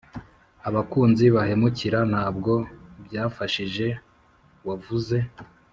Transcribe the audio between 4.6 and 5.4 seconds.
wavuze